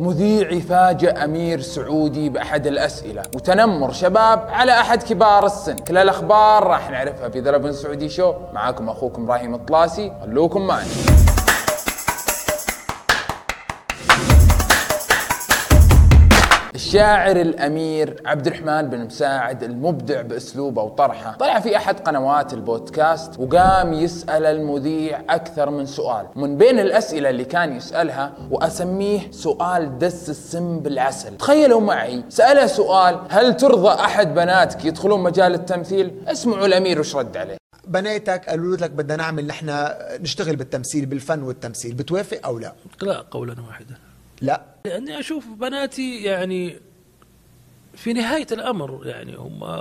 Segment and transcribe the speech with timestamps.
[0.00, 3.22] مذيع يفاجئ أمير سعودي بأحد الأسئلة.
[3.34, 5.76] وتنمر شباب على أحد كبار السن.
[5.76, 8.34] كل الأخبار راح نعرفها في ذا سعودي شو.
[8.52, 10.12] معاكم أخوكم إبراهيم الطلاسي.
[10.22, 10.86] خلوكم معي
[16.76, 21.36] الشاعر الأمير عبد الرحمن بن مساعد المبدع بأسلوبه وطرحه.
[21.36, 26.26] طلع في أحد قنوات البودكاست وقام يسأل المذيع أكثر من سؤال.
[26.36, 31.36] من بين الأسئلة اللي كان يسألها وأسميه سؤال دس السم بالعسل.
[31.36, 37.36] تخيلوا معي سأله سؤال هل ترضى أحد بناتك يدخلون مجال التمثيل؟ اسمعوا الأمير وش رد
[37.36, 37.56] عليه.
[37.86, 39.88] بناتك قالوا لك بدنا نعمل نحن
[40.20, 41.94] نشتغل بالتمثيل بالفن والتمثيل.
[41.94, 42.72] بتوافق أو لا؟
[43.02, 43.94] لا قولا واحدا.
[44.40, 44.64] لا.
[44.84, 46.80] لأني أشوف بناتي يعني
[47.94, 49.80] في نهاية الأمر يعني هم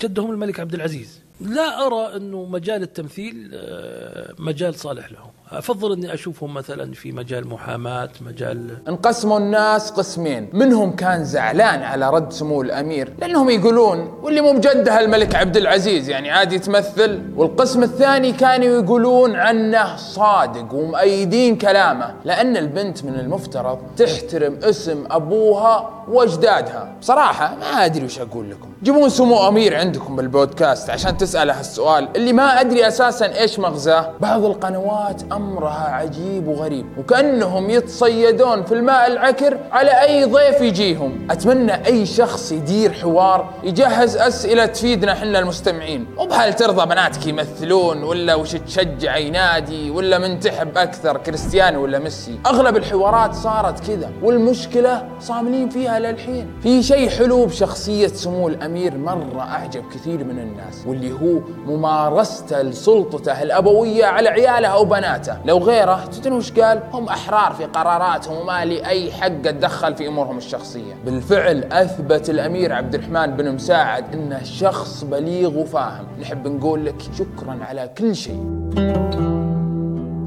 [0.00, 1.20] جدهم الملك عبد العزيز.
[1.40, 5.30] لا أرى إنه مجال التمثيل آه، مجال صالح لهم.
[5.52, 10.50] أفضل أني أشوفهم مثلا في مجال محاماة مجال انقسموا الناس قسمين.
[10.52, 16.08] منهم كان زعلان على رد سمو الأمير لأنهم يقولون واللي مو بجدها الملك عبد العزيز
[16.08, 17.22] يعني عادي تمثل.
[17.36, 26.04] والقسم الثاني كانوا يقولون عنه صادق ومؤيدين كلامه لأن البنت من المفترض تحترم اسم أبوها
[26.08, 26.94] وأجدادها.
[27.00, 28.68] بصراحة ما أدري وش أقول لكم.
[28.82, 34.12] جيبون سمو أمير عندكم بالبودكاست عشان تسأله السؤال اللي ما أدري أساسا إيش مغزاه.
[34.20, 41.28] بعض القنوات أمرها عجيب وغريب وكأنهم يتصيدون في الماء العكر على أي ضيف يجيهم.
[41.30, 46.06] أتمنى أي شخص يدير حوار يجهز أسئلة تفيدنا إحنا المستمعين.
[46.18, 52.38] وبهل ترضى بناتك يمثلون ولا وش تشجع ينادي ولا من تحب أكثر كريستيانو ولا ميسي؟
[52.46, 56.50] أغلب الحوارات صارت كذا والمشكلة صاملين فيها للحين.
[56.62, 63.42] في شيء حلو بشخصية سمو الأمير مرة أعجب كثير من الناس واللي هو ممارسته لسلطته
[63.42, 65.27] الأبوية على عياله أو بناته.
[65.28, 69.94] حياته لو غيره تدرون وش قال؟ هم أحرار في قراراتهم وما لي أي حق أتدخل
[69.94, 70.94] في أمورهم الشخصية.
[71.04, 76.06] بالفعل أثبت الأمير عبد الرحمن بن مساعد أنه شخص بليغ وفاهم.
[76.20, 79.17] نحب نقول لك شكرا على كل شيء.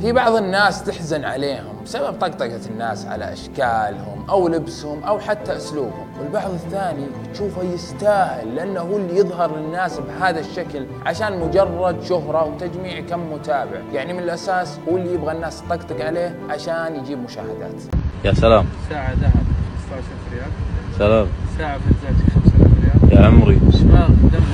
[0.02, 6.08] في بعض الناس تحزن عليهم بسبب طقطقة الناس على أشكالهم أو لبسهم أو حتى أسلوبهم.
[6.20, 13.00] والبعض الثاني تشوفه يستاهل لأنه هو اللي يظهر للناس بهذا الشكل عشان مجرد شهرة وتجميع
[13.00, 13.82] كم متابع.
[13.94, 17.82] يعني من الأساس هو اللي يبغى الناس تطقطق عليه عشان يجيب مشاهدات.
[18.26, 18.66] يا سلام.
[18.90, 19.44] ساعة ذهب
[19.88, 20.52] 16000 ريال.
[20.98, 21.28] سلام.
[21.58, 23.20] ساعة فلزاتي 5000 ريال.
[23.20, 23.60] يا عمري.
[23.80, 24.46] شماغ دم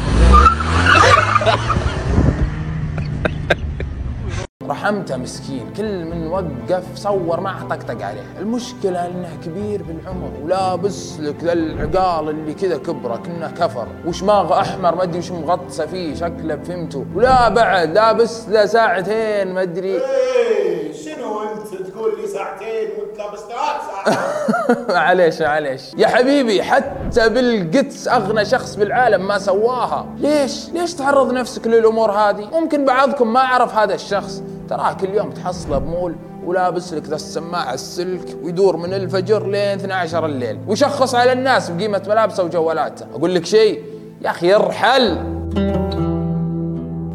[4.69, 8.23] رحمته مسكين كل من وقف صور معه طقطق عليه.
[8.39, 13.87] المشكلة إنه كبير بالعمر ولابس لك ذا العقال اللي كذا كبره كنه كفر.
[14.05, 17.05] وشماغ أحمر ما أدري وش مغطسة فيه شكله بفهمته.
[17.15, 19.93] ولا بعد لابس له ساعتين ما أدري.
[19.93, 27.29] إيه شنو أنت تقول لي ساعتين وأنت لابس ثلاث ساعات؟ معليش معليش يا حبيبي حتى
[27.29, 30.05] بالقدس أغنى شخص بالعالم ما سواها.
[30.17, 34.43] ليش؟ ليش تعرض نفسك للأمور هذه؟ ممكن بعضكم ما عرف هذا الشخص.
[34.69, 40.25] تراه كل يوم تحصله بمول ولابس لك ذا السماعة السلك ويدور من الفجر لين 12
[40.25, 43.05] الليل ويشخص على الناس بقيمة ملابسه وجوالاته.
[43.15, 43.83] أقول لك شيء
[44.21, 45.17] يا أخي ارحل!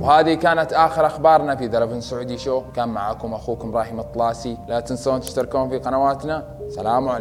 [0.00, 2.62] وهذه كانت آخر أخبارنا في ذا سعودي شو.
[2.76, 4.56] كان معكم أخوكم راهيم الطلاسي.
[4.68, 6.44] لا تنسون تشتركون في قنواتنا.
[6.68, 7.20] سلام عليكم.